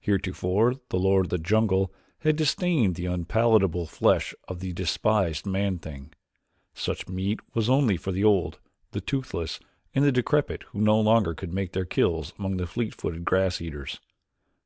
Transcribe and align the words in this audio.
Heretofore 0.00 0.76
the 0.88 0.98
lord 0.98 1.26
of 1.26 1.28
the 1.28 1.36
jungle 1.36 1.92
had 2.20 2.36
disdained 2.36 2.94
the 2.94 3.04
unpalatable 3.04 3.84
flesh 3.84 4.32
of 4.48 4.60
the 4.60 4.72
despised 4.72 5.44
man 5.44 5.78
thing. 5.80 6.14
Such 6.72 7.08
meat 7.10 7.40
was 7.52 7.68
only 7.68 7.98
for 7.98 8.10
the 8.10 8.24
old, 8.24 8.58
the 8.92 9.02
toothless, 9.02 9.60
and 9.94 10.02
the 10.02 10.12
decrepit 10.12 10.62
who 10.62 10.80
no 10.80 10.98
longer 10.98 11.34
could 11.34 11.52
make 11.52 11.72
their 11.72 11.84
kills 11.84 12.32
among 12.38 12.56
the 12.56 12.66
fleet 12.66 12.94
footed 12.94 13.26
grass 13.26 13.60
eaters. 13.60 14.00